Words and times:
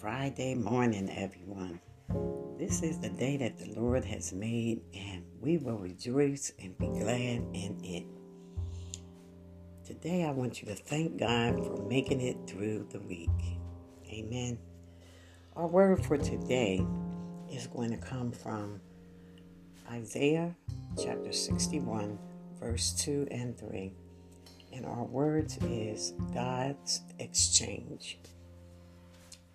Friday 0.00 0.54
morning, 0.54 1.10
everyone. 1.10 1.80
This 2.56 2.84
is 2.84 3.00
the 3.00 3.08
day 3.08 3.36
that 3.38 3.58
the 3.58 3.74
Lord 3.74 4.04
has 4.04 4.32
made, 4.32 4.80
and 4.94 5.24
we 5.40 5.56
will 5.56 5.76
rejoice 5.76 6.52
and 6.62 6.78
be 6.78 6.86
glad 6.86 7.42
in 7.52 7.80
it. 7.82 8.06
Today, 9.84 10.24
I 10.24 10.30
want 10.30 10.62
you 10.62 10.68
to 10.68 10.76
thank 10.76 11.18
God 11.18 11.56
for 11.56 11.84
making 11.88 12.20
it 12.20 12.36
through 12.46 12.86
the 12.90 13.00
week. 13.00 13.58
Amen. 14.08 14.56
Our 15.56 15.66
word 15.66 16.06
for 16.06 16.16
today 16.16 16.86
is 17.50 17.66
going 17.66 17.90
to 17.90 17.96
come 17.96 18.30
from 18.30 18.80
Isaiah 19.90 20.54
chapter 20.96 21.32
61, 21.32 22.16
verse 22.60 22.92
2 22.92 23.26
and 23.32 23.58
3. 23.58 23.92
And 24.74 24.86
our 24.86 25.02
words 25.02 25.58
is 25.64 26.12
God's 26.32 27.00
exchange. 27.18 28.20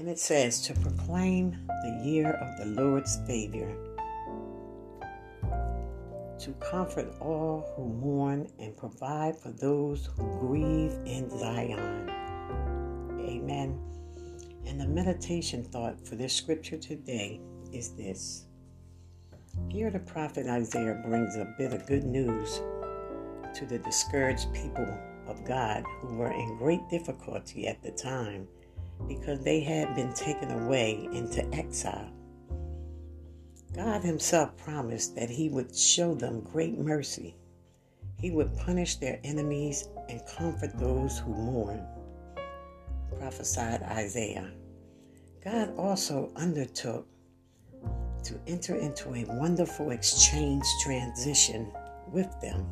And 0.00 0.08
it 0.08 0.18
says 0.18 0.62
to 0.62 0.72
proclaim 0.72 1.58
the 1.66 2.02
year 2.02 2.30
of 2.30 2.56
the 2.56 2.82
Lord's 2.82 3.18
favor, 3.26 3.70
to 6.38 6.52
comfort 6.52 7.14
all 7.20 7.70
who 7.76 7.84
mourn 7.84 8.50
and 8.58 8.74
provide 8.78 9.36
for 9.36 9.50
those 9.50 10.08
who 10.16 10.22
grieve 10.38 10.92
in 11.04 11.28
Zion. 11.38 12.08
Amen. 13.20 13.78
And 14.66 14.80
the 14.80 14.88
meditation 14.88 15.64
thought 15.64 16.08
for 16.08 16.14
this 16.14 16.32
scripture 16.32 16.78
today 16.78 17.38
is 17.70 17.90
this. 17.90 18.46
Here, 19.68 19.90
the 19.90 19.98
prophet 19.98 20.46
Isaiah 20.46 21.02
brings 21.06 21.36
a 21.36 21.54
bit 21.58 21.74
of 21.74 21.86
good 21.86 22.04
news 22.04 22.62
to 23.54 23.66
the 23.66 23.78
discouraged 23.78 24.50
people 24.54 24.98
of 25.26 25.44
God 25.44 25.84
who 26.00 26.14
were 26.14 26.32
in 26.32 26.56
great 26.56 26.88
difficulty 26.88 27.66
at 27.68 27.82
the 27.82 27.90
time 27.90 28.48
because 29.08 29.42
they 29.42 29.60
had 29.60 29.94
been 29.94 30.12
taken 30.12 30.50
away 30.50 31.08
into 31.12 31.46
exile. 31.54 32.10
God 33.74 34.02
Himself 34.02 34.56
promised 34.56 35.14
that 35.16 35.30
He 35.30 35.48
would 35.48 35.74
show 35.74 36.14
them 36.14 36.40
great 36.40 36.78
mercy. 36.78 37.36
He 38.18 38.30
would 38.30 38.56
punish 38.56 38.96
their 38.96 39.20
enemies 39.24 39.88
and 40.08 40.20
comfort 40.36 40.78
those 40.78 41.18
who 41.18 41.32
mourn. 41.32 41.86
Prophesied 43.18 43.82
Isaiah. 43.82 44.50
God 45.44 45.72
also 45.78 46.30
undertook 46.36 47.06
to 48.24 48.38
enter 48.46 48.76
into 48.76 49.14
a 49.14 49.24
wonderful 49.24 49.90
exchange 49.90 50.64
transition 50.82 51.72
with 52.12 52.28
them. 52.40 52.66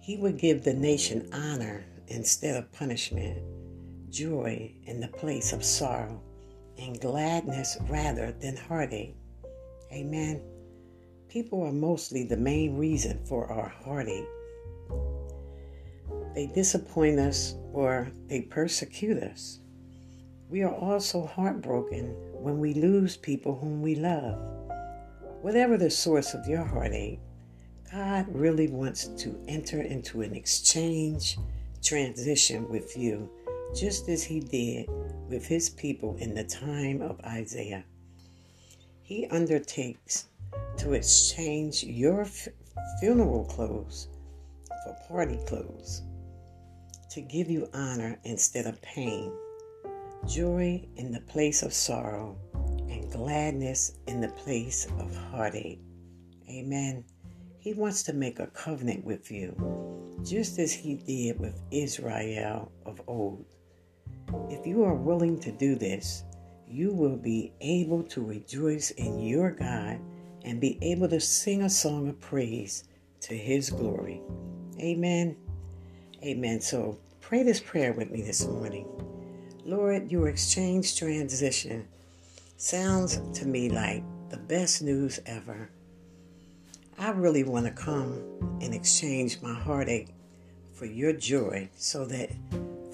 He 0.00 0.16
would 0.16 0.38
give 0.38 0.64
the 0.64 0.74
nation 0.74 1.28
honor 1.32 1.84
instead 2.08 2.56
of 2.56 2.72
punishment 2.72 3.38
joy 4.10 4.72
in 4.84 5.00
the 5.00 5.08
place 5.08 5.52
of 5.52 5.64
sorrow, 5.64 6.20
and 6.78 7.00
gladness 7.00 7.76
rather 7.88 8.32
than 8.32 8.56
heartache. 8.56 9.16
Amen. 9.92 10.42
People 11.28 11.62
are 11.62 11.72
mostly 11.72 12.24
the 12.24 12.36
main 12.36 12.76
reason 12.76 13.24
for 13.24 13.50
our 13.52 13.68
heartache. 13.68 14.26
They 16.34 16.46
disappoint 16.46 17.18
us 17.18 17.54
or 17.72 18.10
they 18.26 18.42
persecute 18.42 19.22
us. 19.22 19.60
We 20.48 20.62
are 20.62 20.74
also 20.74 21.26
heartbroken 21.26 22.14
when 22.32 22.58
we 22.58 22.74
lose 22.74 23.16
people 23.16 23.56
whom 23.56 23.82
we 23.82 23.94
love. 23.94 24.38
Whatever 25.42 25.76
the 25.76 25.90
source 25.90 26.34
of 26.34 26.46
your 26.46 26.64
heartache, 26.64 27.20
God 27.92 28.26
really 28.28 28.68
wants 28.68 29.08
to 29.08 29.40
enter 29.48 29.82
into 29.82 30.22
an 30.22 30.34
exchange 30.34 31.38
transition 31.82 32.68
with 32.68 32.96
you 32.96 33.30
just 33.74 34.08
as 34.08 34.22
he 34.22 34.40
did 34.40 34.88
with 35.28 35.46
his 35.46 35.70
people 35.70 36.16
in 36.16 36.34
the 36.34 36.44
time 36.44 37.02
of 37.02 37.20
Isaiah. 37.20 37.84
He 39.02 39.26
undertakes 39.26 40.26
to 40.78 40.92
exchange 40.92 41.84
your 41.84 42.22
f- 42.22 42.48
funeral 43.00 43.44
clothes 43.44 44.08
for 44.84 44.96
party 45.08 45.38
clothes, 45.46 46.02
to 47.10 47.20
give 47.20 47.50
you 47.50 47.68
honor 47.74 48.18
instead 48.24 48.66
of 48.66 48.80
pain, 48.82 49.32
joy 50.28 50.86
in 50.96 51.12
the 51.12 51.20
place 51.22 51.62
of 51.62 51.72
sorrow, 51.72 52.36
and 52.88 53.10
gladness 53.10 53.98
in 54.06 54.20
the 54.20 54.28
place 54.28 54.86
of 54.98 55.14
heartache. 55.16 55.80
Amen. 56.48 57.04
He 57.58 57.74
wants 57.74 58.02
to 58.04 58.12
make 58.12 58.38
a 58.38 58.46
covenant 58.48 59.04
with 59.04 59.30
you, 59.30 59.54
just 60.24 60.58
as 60.58 60.72
he 60.72 60.94
did 60.94 61.38
with 61.38 61.60
Israel 61.70 62.72
of 62.86 63.00
old. 63.06 63.44
If 64.50 64.66
you 64.66 64.84
are 64.84 64.94
willing 64.94 65.38
to 65.40 65.52
do 65.52 65.74
this, 65.74 66.24
you 66.68 66.92
will 66.92 67.16
be 67.16 67.52
able 67.60 68.02
to 68.04 68.24
rejoice 68.24 68.90
in 68.92 69.20
your 69.20 69.50
God 69.50 69.98
and 70.44 70.60
be 70.60 70.78
able 70.82 71.08
to 71.08 71.20
sing 71.20 71.62
a 71.62 71.70
song 71.70 72.08
of 72.08 72.20
praise 72.20 72.84
to 73.22 73.36
his 73.36 73.70
glory. 73.70 74.20
Amen. 74.78 75.36
Amen. 76.22 76.60
So 76.60 76.98
pray 77.20 77.42
this 77.42 77.60
prayer 77.60 77.92
with 77.92 78.10
me 78.10 78.22
this 78.22 78.46
morning. 78.46 78.86
Lord, 79.64 80.10
your 80.10 80.28
exchange 80.28 80.96
transition 80.98 81.86
sounds 82.56 83.20
to 83.38 83.46
me 83.46 83.68
like 83.68 84.02
the 84.30 84.36
best 84.36 84.82
news 84.82 85.20
ever. 85.26 85.70
I 86.98 87.10
really 87.10 87.44
want 87.44 87.66
to 87.66 87.72
come 87.72 88.58
and 88.60 88.74
exchange 88.74 89.40
my 89.42 89.54
heartache 89.54 90.14
for 90.74 90.86
your 90.86 91.12
joy 91.12 91.68
so 91.76 92.04
that 92.06 92.30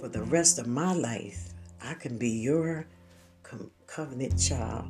for 0.07 0.13
the 0.13 0.23
rest 0.23 0.61
of 0.61 0.69
my 0.69 0.93
life, 0.93 1.49
I 1.83 1.95
can 1.95 2.17
be 2.17 2.31
your 2.31 2.87
covenant 3.89 4.39
child 4.39 4.89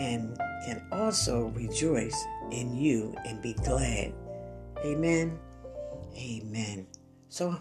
and 0.00 0.36
can 0.64 0.84
also 0.90 1.52
rejoice 1.54 2.20
in 2.50 2.74
you 2.74 3.14
and 3.24 3.40
be 3.40 3.52
glad. 3.52 4.12
Amen. 4.84 5.38
Amen. 6.16 6.84
So 7.28 7.56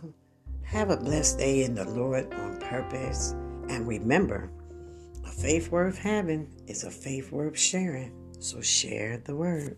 have 0.63 0.89
a 0.89 0.97
blessed 0.97 1.37
day 1.37 1.63
in 1.63 1.75
the 1.75 1.87
Lord 1.87 2.33
on 2.33 2.57
purpose. 2.59 3.35
And 3.69 3.87
remember, 3.87 4.49
a 5.23 5.29
faith 5.29 5.69
worth 5.69 5.99
having 5.99 6.49
is 6.65 6.85
a 6.85 6.91
faith 6.91 7.31
worth 7.31 7.55
sharing. 7.55 8.13
So 8.39 8.61
share 8.61 9.21
the 9.23 9.35
word. 9.35 9.77